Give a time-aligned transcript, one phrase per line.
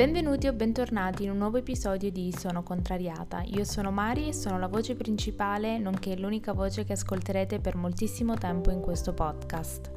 [0.00, 3.42] Benvenuti o bentornati in un nuovo episodio di Sono Contrariata.
[3.42, 8.32] Io sono Mari e sono la voce principale, nonché l'unica voce che ascolterete per moltissimo
[8.32, 9.92] tempo in questo podcast.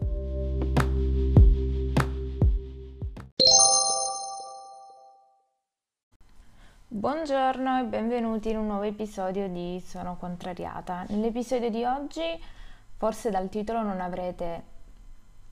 [6.90, 11.06] Buongiorno e benvenuti in un nuovo episodio di Sono Contrariata.
[11.08, 12.44] Nell'episodio di oggi,
[12.98, 14.64] forse dal titolo non avrete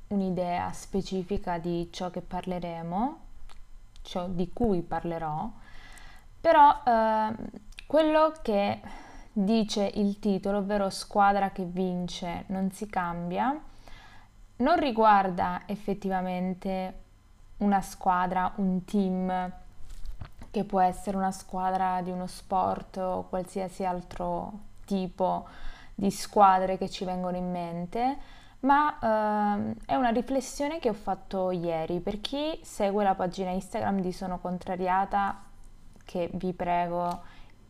[0.07, 3.29] un'idea specifica di ciò che parleremo,
[4.01, 5.50] ciò di cui parlerò,
[6.39, 7.33] però eh,
[7.86, 8.82] quello che
[9.33, 13.57] dice il titolo, ovvero squadra che vince non si cambia,
[14.57, 17.00] non riguarda effettivamente
[17.57, 19.51] una squadra, un team
[20.52, 24.52] che può essere una squadra di uno sport o qualsiasi altro
[24.86, 25.47] tipo
[25.96, 28.18] di squadre che ci vengono in mente,
[28.61, 28.97] ma
[29.56, 32.00] ehm, è una riflessione che ho fatto ieri.
[32.00, 35.41] Per chi segue la pagina Instagram di Sono Contrariata,
[36.03, 37.22] che vi prego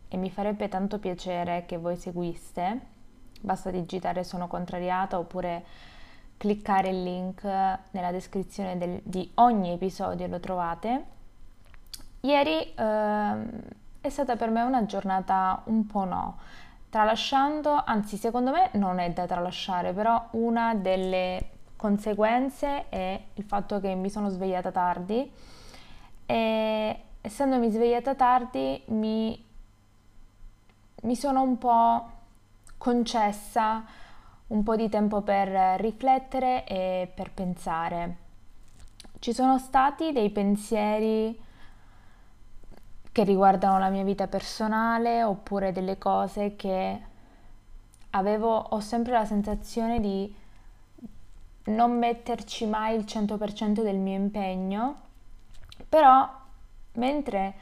[0.08, 2.80] e mi farebbe tanto piacere che voi seguiste,
[3.40, 5.64] basta digitare Sono Contrariata oppure
[6.36, 11.04] cliccare il link nella descrizione del, di ogni episodio, lo trovate.
[12.20, 13.60] Ieri ehm,
[14.00, 16.38] è stata per me una giornata un po' no
[16.92, 23.80] tralasciando, anzi secondo me non è da tralasciare, però una delle conseguenze è il fatto
[23.80, 25.32] che mi sono svegliata tardi
[26.26, 29.42] e essendomi svegliata tardi mi,
[31.00, 32.10] mi sono un po'
[32.76, 33.86] concessa
[34.48, 38.16] un po' di tempo per riflettere e per pensare.
[39.18, 41.40] Ci sono stati dei pensieri
[43.12, 47.00] che riguardano la mia vita personale oppure delle cose che
[48.10, 50.34] avevo, ho sempre la sensazione di
[51.64, 55.00] non metterci mai il 100% del mio impegno,
[55.88, 56.28] però
[56.94, 57.54] mentre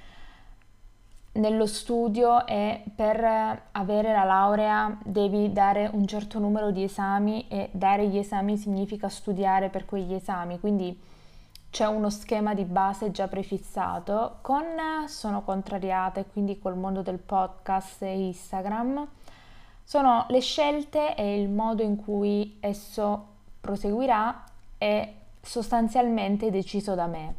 [1.32, 7.68] nello studio e per avere la laurea devi dare un certo numero di esami e
[7.72, 10.98] dare gli esami significa studiare per quegli esami, quindi
[11.70, 14.64] c'è uno schema di base già prefissato con
[15.06, 19.06] sono contrariata e quindi col mondo del podcast e Instagram
[19.84, 23.26] sono le scelte e il modo in cui esso
[23.60, 24.44] proseguirà
[24.78, 27.34] è sostanzialmente deciso da me.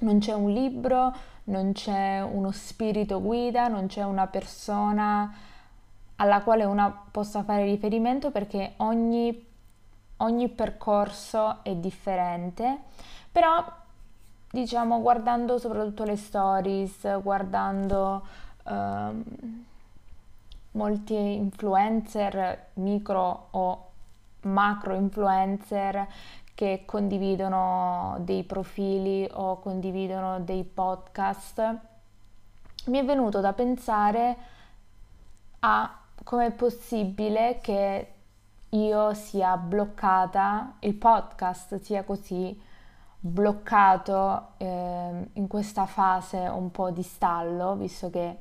[0.00, 1.14] Non c'è un libro,
[1.44, 5.32] non c'è uno spirito guida, non c'è una persona
[6.16, 9.46] alla quale una possa fare riferimento perché ogni,
[10.16, 12.80] ogni percorso è differente
[13.30, 13.64] però
[14.50, 18.26] diciamo guardando soprattutto le stories, guardando
[18.64, 19.24] um,
[20.72, 23.86] molti influencer, micro o
[24.42, 26.06] macro influencer
[26.54, 31.76] che condividono dei profili o condividono dei podcast,
[32.86, 34.36] mi è venuto da pensare
[35.60, 38.12] a come è possibile che
[38.70, 42.60] io sia bloccata, il podcast sia così
[43.20, 48.36] bloccato eh, in questa fase un po' di stallo, visto che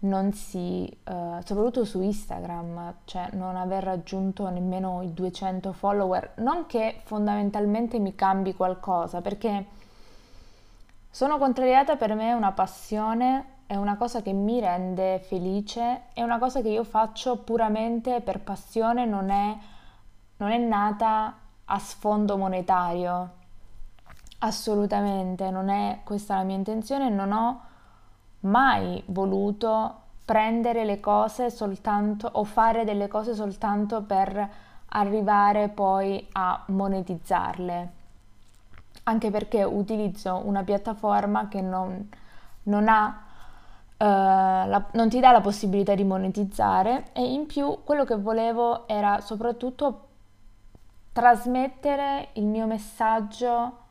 [0.00, 6.66] non si, eh, soprattutto su Instagram, cioè non aver raggiunto nemmeno i 200 follower, non
[6.66, 9.66] che fondamentalmente mi cambi qualcosa, perché
[11.10, 16.22] sono contrariata per me è una passione, è una cosa che mi rende felice, è
[16.22, 19.56] una cosa che io faccio puramente per passione, non è,
[20.36, 23.30] non è nata a sfondo monetario,
[24.40, 27.60] Assolutamente, non è questa la mia intenzione, non ho
[28.40, 34.48] mai voluto prendere le cose soltanto o fare delle cose soltanto per
[34.90, 37.92] arrivare poi a monetizzarle.
[39.04, 42.08] Anche perché utilizzo una piattaforma che non,
[42.64, 43.22] non ha
[44.00, 48.86] Uh, la, non ti dà la possibilità di monetizzare e in più quello che volevo
[48.86, 50.06] era soprattutto
[51.10, 53.86] trasmettere il mio messaggio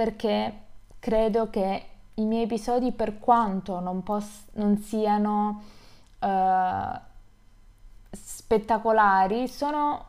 [0.00, 0.54] perché
[0.98, 5.62] credo che i miei episodi, per quanto non, poss- non siano
[6.20, 6.98] uh,
[8.10, 10.04] spettacolari, sono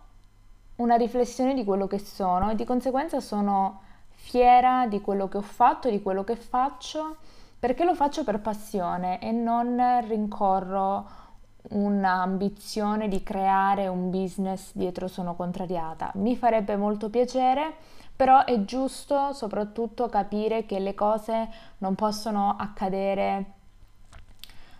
[0.78, 5.42] una riflessione di quello che sono e di conseguenza sono fiera di quello che ho
[5.42, 7.18] fatto, di quello che faccio,
[7.60, 9.78] perché lo faccio per passione e non
[10.08, 11.20] rincorro
[11.64, 16.12] un'ambizione di creare un business dietro sono contrariata.
[16.16, 23.54] Mi farebbe molto piacere però è giusto soprattutto capire che le cose non possono accadere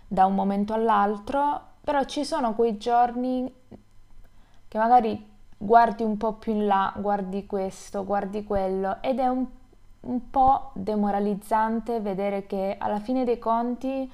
[0.06, 3.52] da un momento all'altro, però ci sono quei giorni
[4.68, 9.44] che magari guardi un po' più in là, guardi questo, guardi quello ed è un,
[10.02, 14.08] un po' demoralizzante vedere che alla fine dei conti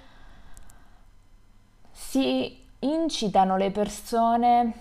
[1.90, 4.72] si incitano le persone,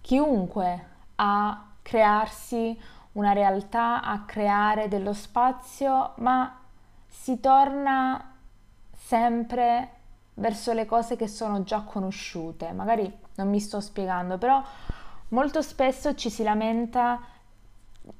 [0.00, 0.86] chiunque,
[1.16, 2.78] a crearsi
[3.16, 6.58] una realtà, a creare dello spazio, ma
[7.06, 8.32] si torna
[8.92, 9.90] sempre
[10.34, 12.72] verso le cose che sono già conosciute.
[12.72, 14.62] Magari non mi sto spiegando, però
[15.28, 17.20] molto spesso ci si lamenta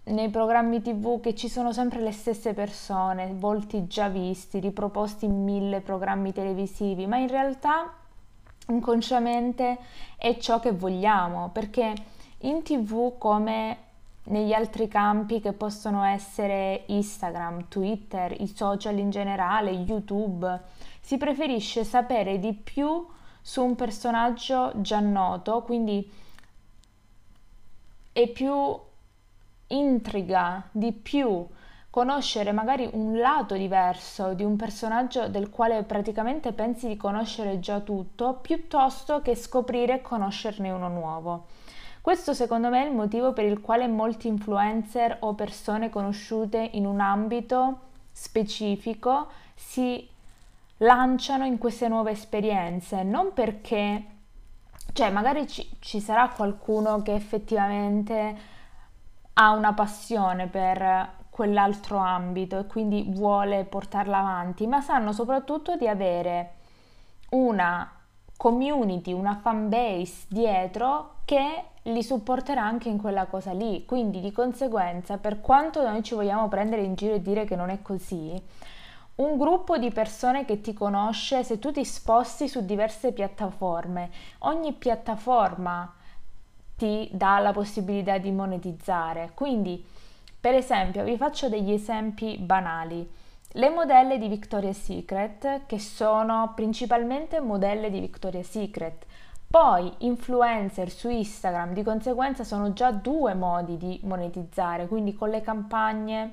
[0.04, 5.44] nei programmi tv che ci sono sempre le stesse persone, volti già visti, riproposti in
[5.44, 7.92] mille programmi televisivi, ma in realtà
[8.68, 9.78] inconsciamente
[10.16, 11.94] è ciò che vogliamo, perché
[12.40, 13.84] in tv come
[14.26, 20.60] negli altri campi che possono essere Instagram, Twitter, i social in generale, YouTube,
[21.00, 23.06] si preferisce sapere di più
[23.40, 26.10] su un personaggio già noto, quindi
[28.12, 28.78] è più
[29.68, 31.46] intriga di più
[31.90, 37.80] conoscere magari un lato diverso di un personaggio del quale praticamente pensi di conoscere già
[37.80, 41.46] tutto, piuttosto che scoprire e conoscerne uno nuovo.
[42.06, 46.86] Questo secondo me è il motivo per il quale molti influencer o persone conosciute in
[46.86, 47.80] un ambito
[48.12, 49.26] specifico
[49.56, 50.08] si
[50.76, 54.04] lanciano in queste nuove esperienze, non perché,
[54.92, 58.36] cioè magari ci, ci sarà qualcuno che effettivamente
[59.32, 65.88] ha una passione per quell'altro ambito e quindi vuole portarla avanti, ma sanno soprattutto di
[65.88, 66.52] avere
[67.30, 67.95] una
[68.36, 73.84] community, una fan base dietro che li supporterà anche in quella cosa lì.
[73.84, 77.70] Quindi di conseguenza, per quanto noi ci vogliamo prendere in giro e dire che non
[77.70, 78.40] è così,
[79.16, 84.10] un gruppo di persone che ti conosce, se tu ti sposti su diverse piattaforme,
[84.40, 85.94] ogni piattaforma
[86.76, 89.30] ti dà la possibilità di monetizzare.
[89.34, 89.82] Quindi,
[90.38, 93.08] per esempio, vi faccio degli esempi banali.
[93.56, 99.06] Le modelle di Victoria's Secret, che sono principalmente modelle di Victoria's Secret,
[99.46, 105.40] poi influencer su Instagram, di conseguenza sono già due modi di monetizzare, quindi con le
[105.40, 106.32] campagne,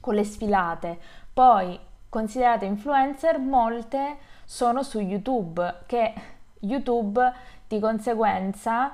[0.00, 0.98] con le sfilate.
[1.32, 1.78] Poi
[2.08, 6.12] considerate influencer, molte sono su YouTube, che
[6.62, 7.32] YouTube
[7.68, 8.90] di conseguenza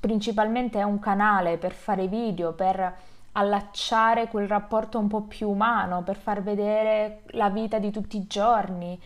[0.00, 2.96] principalmente è un canale per fare video, per
[3.38, 8.26] allacciare quel rapporto un po' più umano, per far vedere la vita di tutti i
[8.26, 8.98] giorni.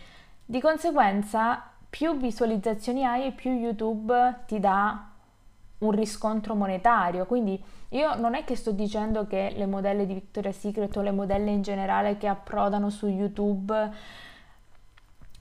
[0.45, 5.05] Di conseguenza, più visualizzazioni hai e più YouTube ti dà
[5.79, 7.25] un riscontro monetario.
[7.25, 11.11] Quindi io non è che sto dicendo che le modelle di Victoria's Secret o le
[11.11, 13.91] modelle in generale che approdano su YouTube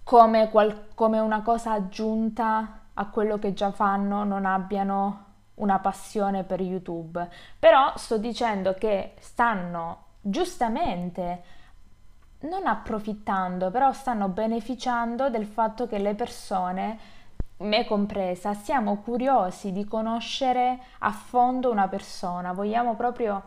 [0.02, 5.28] come, qual- come una cosa aggiunta a quello che già fanno non abbiano
[5.60, 7.28] una passione per YouTube.
[7.58, 11.42] Però sto dicendo che stanno giustamente
[12.40, 16.98] non approfittando, però stanno beneficiando del fatto che le persone
[17.58, 23.42] me compresa, siamo curiosi di conoscere a fondo una persona, vogliamo proprio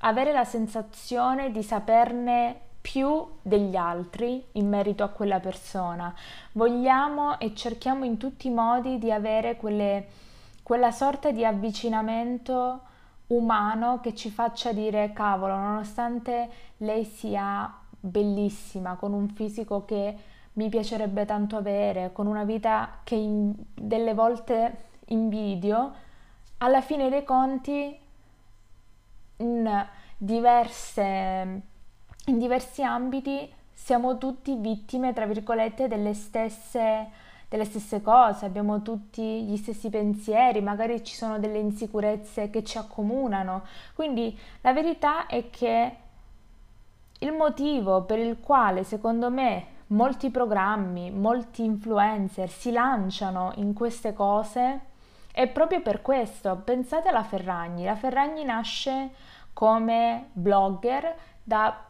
[0.00, 6.14] avere la sensazione di saperne più degli altri in merito a quella persona.
[6.52, 10.06] Vogliamo e cerchiamo in tutti i modi di avere quelle,
[10.66, 12.80] quella sorta di avvicinamento
[13.28, 20.16] umano che ci faccia dire cavolo, nonostante lei sia bellissima, con un fisico che
[20.54, 25.92] mi piacerebbe tanto avere, con una vita che in, delle volte invidio,
[26.58, 27.96] alla fine dei conti
[29.36, 31.62] in, diverse,
[32.24, 37.08] in diversi ambiti siamo tutti vittime, tra virgolette, delle stesse,
[37.48, 42.78] delle stesse cose, abbiamo tutti gli stessi pensieri, magari ci sono delle insicurezze che ci
[42.78, 43.64] accomunano.
[43.94, 45.96] Quindi la verità è che
[47.20, 54.12] il motivo per il quale secondo me molti programmi, molti influencer si lanciano in queste
[54.12, 54.80] cose
[55.36, 56.56] è proprio per questo.
[56.64, 57.84] Pensate alla Ferragni.
[57.84, 59.10] La Ferragni nasce
[59.52, 61.85] come blogger da,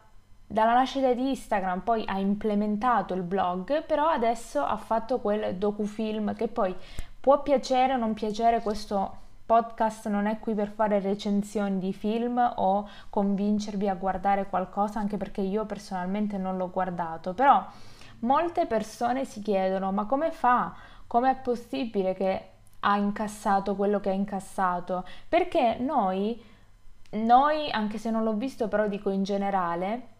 [0.47, 6.33] dalla nascita di Instagram, poi ha implementato il blog, però adesso ha fatto quel docufilm
[6.33, 6.73] che poi
[7.19, 12.37] può piacere o non piacere questo podcast non è qui per fare recensioni di film
[12.55, 17.65] o convincervi a guardare qualcosa, anche perché io personalmente non l'ho guardato, però
[18.19, 20.73] molte persone si chiedono ma come fa?
[21.07, 22.49] Come è possibile che
[22.81, 25.05] ha incassato quello che ha incassato?
[25.29, 26.41] Perché noi,
[27.11, 30.15] noi, anche se non l'ho visto, però dico in generale,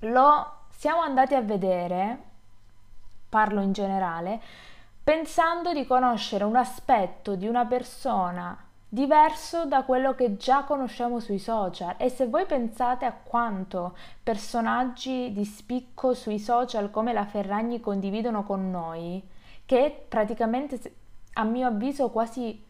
[0.00, 2.18] lo siamo andati a vedere,
[3.28, 4.40] parlo in generale,
[5.02, 8.56] pensando di conoscere un aspetto di una persona
[8.92, 11.94] diverso da quello che già conosciamo sui social.
[11.96, 18.44] E se voi pensate a quanto personaggi di spicco sui social come la Ferragni condividono
[18.44, 19.22] con noi,
[19.64, 20.94] che praticamente
[21.34, 22.66] a mio avviso quasi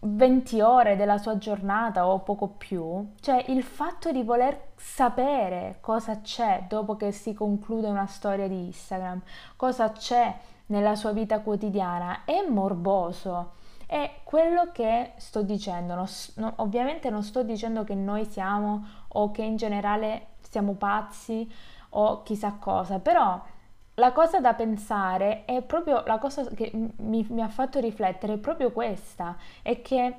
[0.00, 6.20] 20 ore della sua giornata o poco più, cioè il fatto di voler sapere cosa
[6.20, 9.20] c'è dopo che si conclude una storia di Instagram,
[9.56, 10.36] cosa c'è
[10.66, 13.52] nella sua vita quotidiana, è morboso.
[13.86, 15.94] È quello che sto dicendo.
[16.36, 21.50] No, ovviamente non sto dicendo che noi siamo o che in generale siamo pazzi
[21.90, 23.40] o chissà cosa, però
[23.94, 28.38] la cosa da pensare è proprio la cosa che mi, mi ha fatto riflettere, è
[28.38, 30.14] proprio questa, è che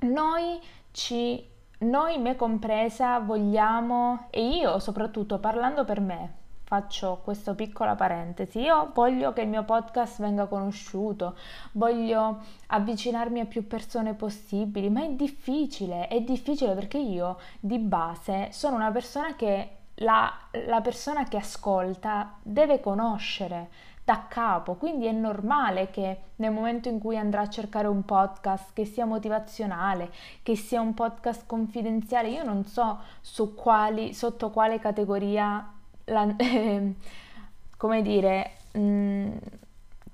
[0.00, 0.60] noi
[0.92, 1.44] ci,
[1.78, 8.60] noi me compresa, vogliamo, e io soprattutto parlando per me, faccio questa piccola parentesi.
[8.60, 11.36] Io voglio che il mio podcast venga conosciuto,
[11.72, 12.38] voglio
[12.68, 18.76] avvicinarmi a più persone possibili, ma è difficile, è difficile perché io di base sono
[18.76, 20.32] una persona che la,
[20.66, 23.68] la persona che ascolta deve conoscere
[24.04, 28.72] da capo, quindi è normale che nel momento in cui andrà a cercare un podcast
[28.72, 30.10] che sia motivazionale,
[30.42, 35.72] che sia un podcast confidenziale, io non so su quali, sotto quale categoria,
[36.06, 36.94] la, eh,
[37.76, 39.30] come dire, mh, mm,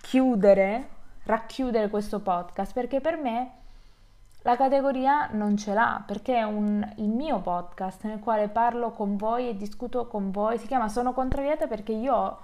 [0.03, 0.89] chiudere,
[1.25, 3.53] racchiudere questo podcast, perché per me
[4.43, 9.17] la categoria non ce l'ha perché è un, il mio podcast nel quale parlo con
[9.17, 10.59] voi e discuto con voi.
[10.59, 12.39] Si chiama Sono contrariata perché io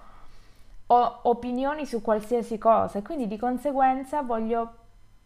[0.87, 4.83] ho opinioni su qualsiasi cosa e quindi di conseguenza voglio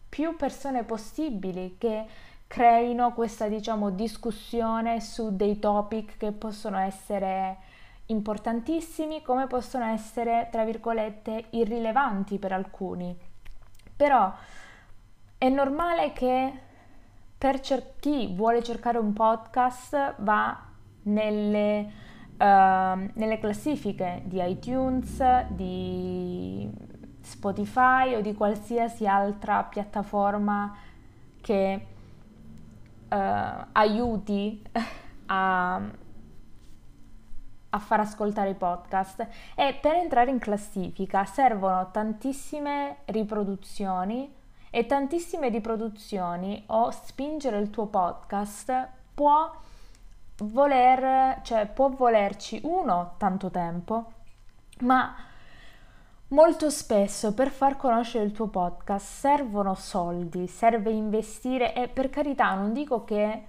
[0.07, 2.05] più persone possibili che
[2.47, 7.57] creino questa diciamo discussione su dei topic che possono essere
[8.07, 13.15] importantissimi come possono essere tra virgolette irrilevanti per alcuni.
[13.95, 14.33] Però
[15.39, 16.53] è normale che
[17.37, 20.65] per cer- chi vuole cercare un podcast va
[21.03, 21.91] nelle,
[22.33, 26.69] uh, nelle classifiche di iTunes, di
[27.21, 30.75] Spotify o di qualsiasi altra piattaforma
[31.39, 31.85] che
[33.07, 33.15] uh,
[33.71, 34.61] aiuti
[35.27, 35.75] a,
[37.69, 39.25] a far ascoltare i podcast.
[39.55, 44.35] E per entrare in classifica servono tantissime riproduzioni
[44.69, 49.51] e tantissime riproduzioni o spingere il tuo podcast può
[50.37, 54.11] voler, cioè può volerci uno tanto tempo,
[54.81, 55.15] ma
[56.29, 62.53] molto spesso per far conoscere il tuo podcast servono soldi, serve investire e per carità
[62.53, 63.43] non dico che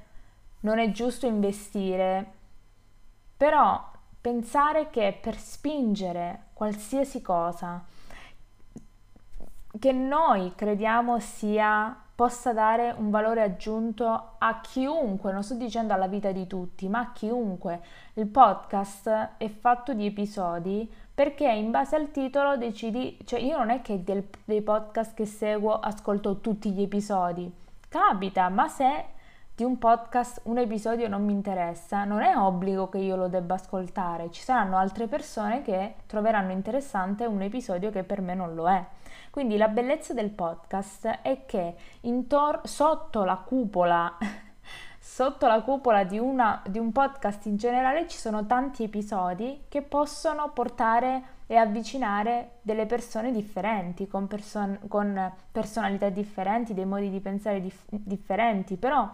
[0.61, 2.33] non è giusto investire,
[3.37, 3.89] però
[4.21, 7.83] pensare che per spingere qualsiasi cosa
[9.79, 16.07] che noi crediamo sia possa dare un valore aggiunto a chiunque, non sto dicendo alla
[16.07, 17.81] vita di tutti, ma a chiunque.
[18.15, 23.71] Il podcast è fatto di episodi perché in base al titolo decidi, cioè io non
[23.71, 27.51] è che del, dei podcast che seguo ascolto tutti gli episodi,
[27.89, 29.05] capita, ma se
[29.55, 33.55] di un podcast un episodio non mi interessa, non è obbligo che io lo debba
[33.55, 38.69] ascoltare, ci saranno altre persone che troveranno interessante un episodio che per me non lo
[38.69, 38.83] è.
[39.31, 44.17] Quindi la bellezza del podcast è che intor- sotto la cupola
[45.03, 49.83] sotto la cupola di, una, di, un podcast in generale ci sono tanti episodi che
[49.83, 57.19] possono portare e avvicinare delle persone differenti, con, person- con personalità differenti, dei modi di
[57.19, 59.11] pensare dif- differenti, però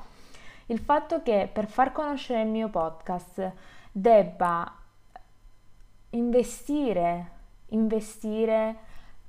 [0.66, 3.52] il fatto che per far conoscere il mio podcast
[3.90, 4.70] debba
[6.10, 7.30] investire,
[7.68, 8.76] investire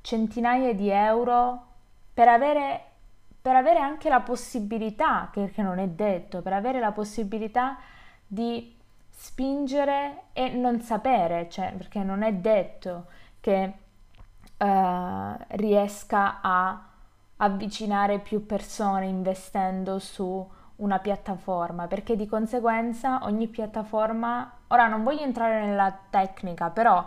[0.08, 1.66] centinaia di euro
[2.14, 2.82] per avere,
[3.42, 7.76] per avere anche la possibilità, perché non è detto, per avere la possibilità
[8.26, 8.74] di
[9.10, 13.08] spingere e non sapere, cioè perché non è detto
[13.42, 13.74] che
[14.58, 16.86] uh, riesca a
[17.36, 25.24] avvicinare più persone investendo su una piattaforma, perché di conseguenza ogni piattaforma, ora non voglio
[25.24, 27.06] entrare nella tecnica, però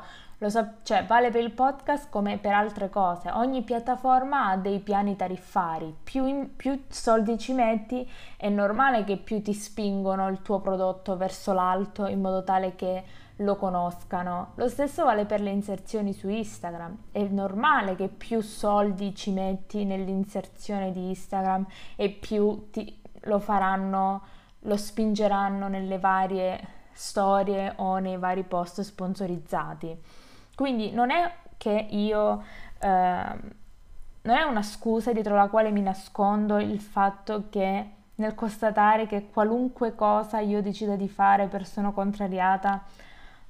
[0.49, 3.31] so, cioè, vale per il podcast come per altre cose.
[3.31, 5.95] Ogni piattaforma ha dei piani tariffari.
[6.03, 11.19] Più, in, più soldi ci metti, è normale che più ti spingono il tuo prodotto
[11.19, 13.05] verso l'alto in modo tale che
[13.37, 14.53] lo conoscano.
[14.55, 16.97] Lo stesso vale per le inserzioni su Instagram.
[17.13, 21.67] È normale che più soldi ci metti nell'inserzione di Instagram
[21.97, 24.23] e più ti, lo faranno,
[24.61, 30.29] lo spingeranno nelle varie storie o nei vari post sponsorizzati.
[30.61, 32.45] Quindi non è che io
[32.81, 39.07] eh, non è una scusa dietro la quale mi nascondo il fatto che nel constatare
[39.07, 42.83] che qualunque cosa io decida di fare per sono contrariata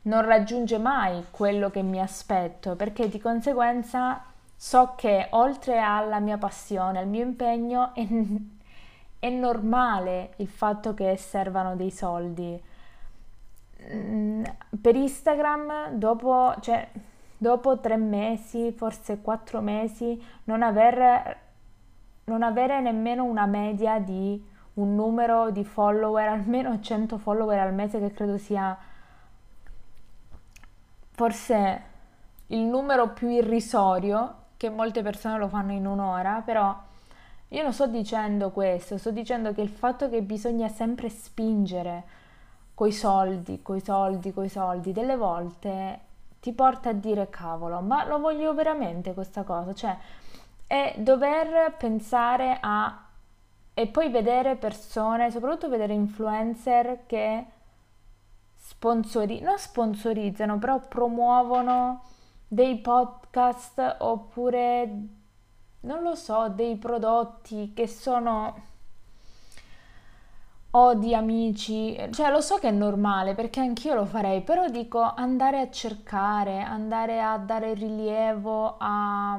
[0.03, 4.23] non raggiunge mai quello che mi aspetto, perché di conseguenza
[4.55, 8.07] so che oltre alla mia passione, al mio impegno, è,
[9.19, 12.63] è normale il fatto che servano dei soldi.
[13.93, 14.45] Mm,
[14.81, 16.89] per Instagram, dopo, cioè,
[17.37, 21.39] dopo tre mesi, forse quattro mesi, non, aver,
[22.25, 24.43] non avere nemmeno una media di
[24.75, 28.77] un numero di follower, almeno 100 follower al mese, che credo sia
[31.11, 31.83] forse
[32.49, 36.77] il numero più irrisorio, che molte persone lo fanno in un'ora, però
[37.49, 42.05] io non sto dicendo questo, sto dicendo che il fatto che bisogna sempre spingere
[42.81, 46.01] coi soldi, coi soldi, coi soldi, delle volte
[46.41, 49.95] ti porta a dire cavolo, ma lo voglio veramente questa cosa, cioè
[50.67, 53.05] è dover pensare a
[53.75, 57.45] e poi vedere persone, soprattutto vedere influencer che
[58.57, 62.03] sponsori, non sponsorizzano, però promuovono
[62.49, 64.91] dei podcast oppure
[65.81, 68.69] non lo so, dei prodotti che sono
[70.73, 75.01] o di amici, cioè lo so che è normale perché anch'io lo farei, però dico
[75.01, 79.39] andare a cercare, andare a dare rilievo a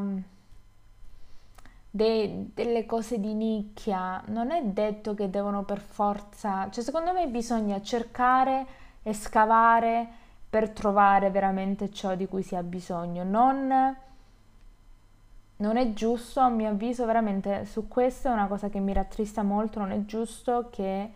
[1.90, 7.28] de- delle cose di nicchia, non è detto che devono per forza, cioè secondo me
[7.28, 8.66] bisogna cercare
[9.04, 10.08] e scavare
[10.50, 13.96] per trovare veramente ciò di cui si ha bisogno, non
[15.58, 19.44] non è giusto, a mio avviso, veramente su questo è una cosa che mi rattrista
[19.44, 21.12] molto, non è giusto che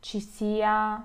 [0.00, 1.04] ci sia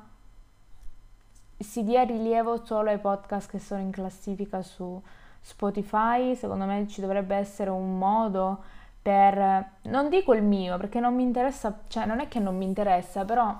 [1.58, 5.02] si dia rilievo solo ai podcast che sono in classifica su
[5.40, 8.64] Spotify, secondo me ci dovrebbe essere un modo
[9.02, 12.66] per non dico il mio, perché non mi interessa, cioè non è che non mi
[12.66, 13.56] interessa, però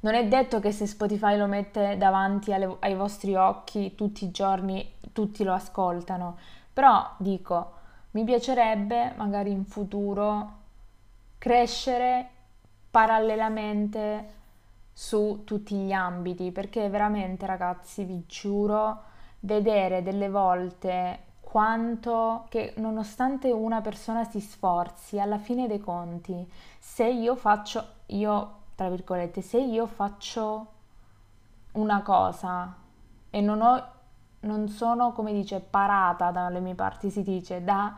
[0.00, 4.30] non è detto che se Spotify lo mette davanti alle, ai vostri occhi tutti i
[4.30, 6.38] giorni tutti lo ascoltano,
[6.72, 7.80] però dico
[8.12, 10.60] mi piacerebbe magari in futuro
[11.38, 12.30] crescere
[12.92, 14.40] parallelamente
[14.92, 19.04] su tutti gli ambiti, perché veramente ragazzi, vi giuro,
[19.40, 26.46] vedere delle volte quanto che nonostante una persona si sforzi, alla fine dei conti,
[26.78, 30.66] se io faccio, io tra virgolette, se io faccio
[31.72, 32.74] una cosa
[33.30, 33.86] e non ho
[34.42, 37.94] non sono, come dice, parata dalle mie parti, si dice, da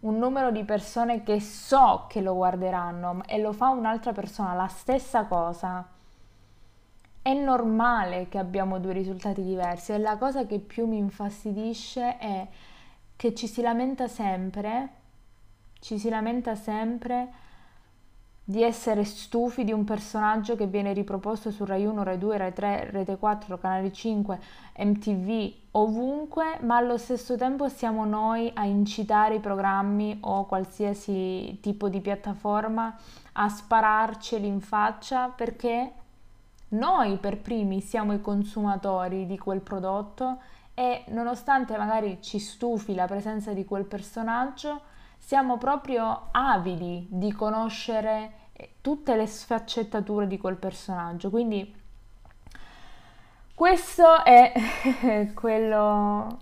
[0.00, 4.68] un numero di persone che so che lo guarderanno e lo fa un'altra persona, la
[4.68, 5.86] stessa cosa.
[7.20, 12.46] È normale che abbiamo due risultati diversi e la cosa che più mi infastidisce è
[13.16, 14.88] che ci si lamenta sempre,
[15.80, 17.46] ci si lamenta sempre
[18.48, 22.54] di essere stufi di un personaggio che viene riproposto su Rai 1, Rai 2, Rai
[22.54, 24.40] 3, Rete 4, Canale 5,
[24.78, 31.90] MTV, ovunque, ma allo stesso tempo siamo noi a incitare i programmi o qualsiasi tipo
[31.90, 32.96] di piattaforma
[33.32, 35.92] a spararceli in faccia perché
[36.68, 40.38] noi per primi siamo i consumatori di quel prodotto
[40.72, 44.80] e nonostante magari ci stufi la presenza di quel personaggio,
[45.18, 48.37] siamo proprio avidi di conoscere
[48.80, 51.30] tutte le sfaccettature di quel personaggio.
[51.30, 51.74] Quindi
[53.54, 54.52] questo è
[55.34, 56.38] quello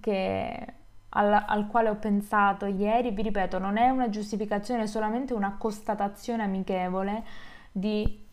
[0.00, 0.66] che,
[1.10, 3.10] al, al, quale ho pensato ieri.
[3.10, 7.24] Vi ripeto, non è una giustificazione, è solamente una constatazione amichevole
[7.72, 8.24] di,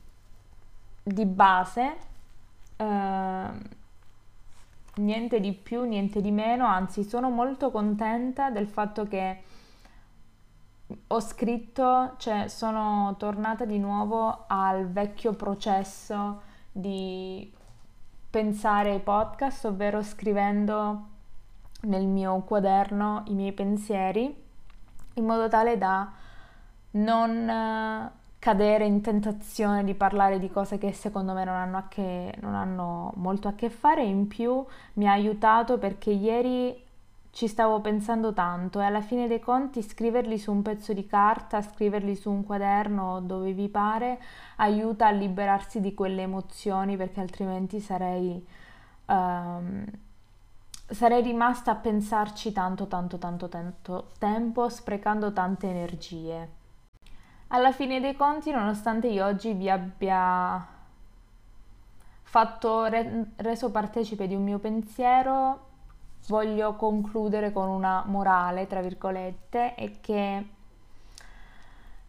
[1.02, 1.96] di base.
[2.78, 3.48] Eh,
[4.96, 9.42] niente di più, niente di meno, anzi sono molto contenta del fatto che
[11.08, 17.52] ho scritto, cioè sono tornata di nuovo al vecchio processo di
[18.30, 21.08] pensare ai podcast, ovvero scrivendo
[21.82, 24.48] nel mio quaderno i miei pensieri
[25.14, 26.12] in modo tale da
[26.92, 32.56] non cadere in tentazione di parlare di cose che secondo me non hanno, che, non
[32.56, 34.04] hanno molto a che fare.
[34.04, 36.88] In più mi ha aiutato perché ieri
[37.32, 41.62] ci stavo pensando tanto e alla fine dei conti scriverli su un pezzo di carta,
[41.62, 44.20] scriverli su un quaderno dove vi pare,
[44.58, 48.46] aiuta a liberarsi di quelle emozioni perché altrimenti sarei,
[49.06, 49.86] um,
[50.88, 56.58] sarei rimasta a pensarci tanto, tanto, tanto, tanto tempo, sprecando tante energie.
[57.50, 60.78] Alla fine dei conti, nonostante io oggi vi abbia
[62.24, 65.69] fatto re- reso partecipe di un mio pensiero,
[66.28, 70.46] voglio concludere con una morale, tra virgolette, è che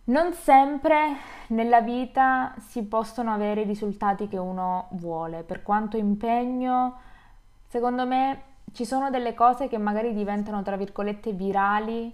[0.04, 1.16] non sempre
[1.48, 6.98] nella vita si possono avere i risultati che uno vuole, per quanto impegno,
[7.68, 8.42] secondo me
[8.72, 12.12] ci sono delle cose che magari diventano, tra virgolette, virali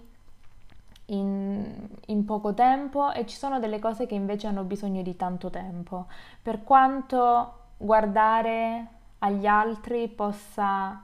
[1.05, 5.49] in, in, poco tempo e ci sono delle cose che invece hanno bisogno di tanto
[5.49, 6.07] tempo.
[6.41, 8.87] Per quanto guardare
[9.19, 11.03] agli altri possa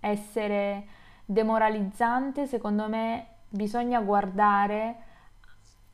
[0.00, 0.86] essere
[1.24, 4.96] demoralizzante, secondo me bisogna guardare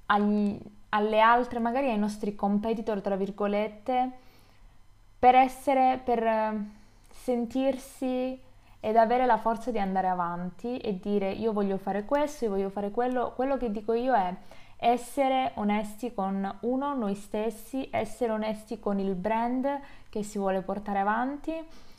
[0.06, 0.58] agli,
[0.90, 4.10] alle altre, magari ai nostri competitor, tra virgolette,
[5.18, 6.54] per essere, per
[7.10, 8.40] sentirsi
[8.80, 12.68] ed avere la forza di andare avanti e dire io voglio fare questo, io voglio
[12.68, 13.32] fare quello.
[13.34, 14.34] Quello che dico io è
[14.76, 19.66] essere onesti con uno, noi stessi, essere onesti con il brand
[20.10, 21.52] che si vuole portare avanti.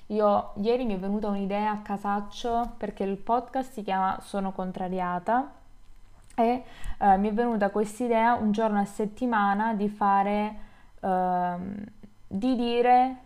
[0.07, 5.51] Io ieri mi è venuta un'idea a casaccio perché il podcast si chiama Sono contrariata
[6.35, 6.63] e
[6.99, 10.55] eh, mi è venuta questa idea un giorno a settimana di fare,
[10.99, 11.55] eh,
[12.27, 13.17] di dire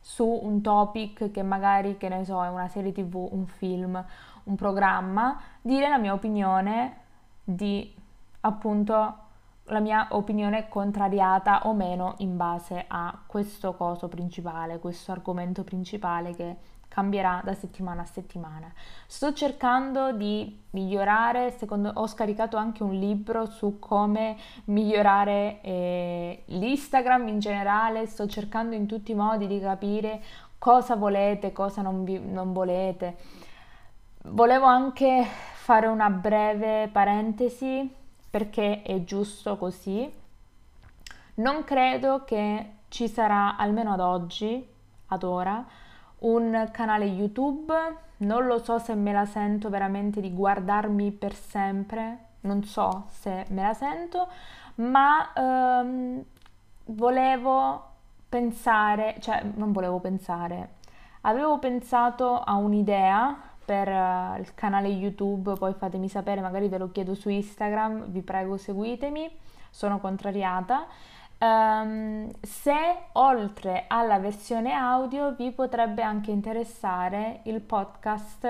[0.00, 4.04] su un topic che magari, che ne so, è una serie tv, un film,
[4.44, 6.96] un programma, dire la mia opinione
[7.42, 7.94] di
[8.40, 9.27] appunto
[9.68, 16.34] la mia opinione contrariata o meno in base a questo coso principale, questo argomento principale
[16.34, 16.56] che
[16.88, 18.72] cambierà da settimana a settimana.
[19.06, 27.28] Sto cercando di migliorare, secondo, ho scaricato anche un libro su come migliorare eh, l'Instagram
[27.28, 30.22] in generale, sto cercando in tutti i modi di capire
[30.58, 33.16] cosa volete, cosa non, vi, non volete.
[34.30, 37.97] Volevo anche fare una breve parentesi
[38.30, 40.10] perché è giusto così.
[41.34, 44.66] Non credo che ci sarà, almeno ad oggi,
[45.06, 45.64] ad ora,
[46.20, 47.72] un canale YouTube,
[48.18, 53.46] non lo so se me la sento veramente di guardarmi per sempre, non so se
[53.50, 54.28] me la sento,
[54.76, 56.24] ma ehm,
[56.86, 57.84] volevo
[58.28, 60.76] pensare, cioè non volevo pensare,
[61.22, 63.36] avevo pensato a un'idea
[63.68, 68.22] per uh, il canale YouTube, poi fatemi sapere, magari ve lo chiedo su Instagram, vi
[68.22, 69.30] prego seguitemi,
[69.68, 70.86] sono contrariata.
[71.38, 72.72] Um, se
[73.12, 78.48] oltre alla versione audio vi potrebbe anche interessare il podcast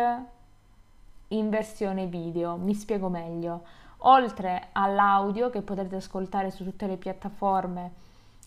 [1.29, 3.63] in versione video, mi spiego meglio.
[4.03, 7.93] Oltre all'audio che potrete ascoltare su tutte le piattaforme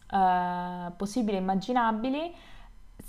[0.10, 2.34] uh, possibili e immaginabili,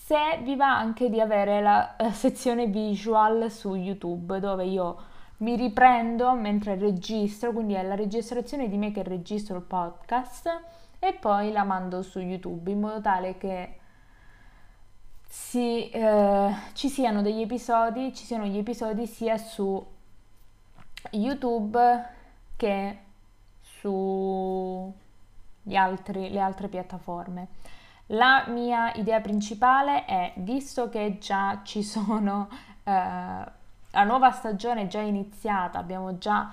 [0.04, 5.54] se vi va anche di avere la uh, sezione visual su YouTube dove io mi
[5.56, 10.60] riprendo mentre registro, quindi è la registrazione di me che registro il podcast
[10.98, 13.78] e poi la mando su YouTube in modo tale che
[15.28, 19.84] si, eh, ci siano degli episodi, ci siano gli episodi sia su
[21.10, 22.06] YouTube
[22.56, 22.98] che
[23.60, 24.92] su
[25.62, 27.48] le altre piattaforme.
[28.06, 32.48] La mia idea principale è, visto che già ci sono,
[32.84, 36.50] eh, la nuova stagione è già iniziata, abbiamo già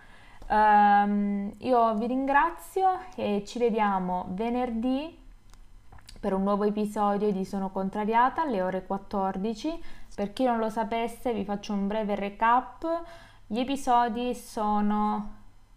[0.50, 5.16] Um, io vi ringrazio e ci vediamo venerdì
[6.18, 9.80] per un nuovo episodio di Sono Contrariata alle ore 14.
[10.12, 12.84] Per chi non lo sapesse vi faccio un breve recap.
[13.46, 15.34] Gli episodi sono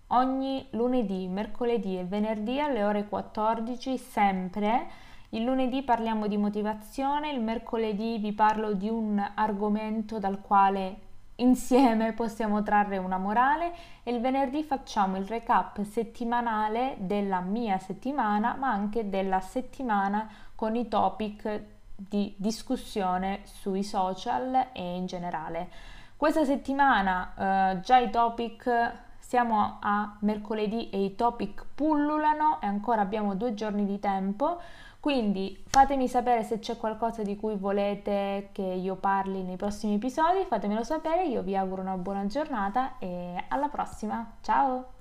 [0.08, 4.88] ogni lunedì, mercoledì e venerdì alle ore 14 sempre.
[5.30, 11.12] Il lunedì parliamo di motivazione, il mercoledì vi parlo di un argomento dal quale
[11.44, 18.56] Insieme possiamo trarre una morale e il venerdì facciamo il recap settimanale della mia settimana,
[18.58, 21.64] ma anche della settimana con i topic
[21.96, 25.70] di discussione sui social e in generale.
[26.16, 27.34] Questa settimana
[27.74, 33.54] eh, già i topic siamo a mercoledì e i topic pullulano e ancora abbiamo due
[33.54, 34.62] giorni di tempo.
[35.04, 40.46] Quindi fatemi sapere se c'è qualcosa di cui volete che io parli nei prossimi episodi,
[40.48, 44.93] fatemelo sapere, io vi auguro una buona giornata e alla prossima, ciao!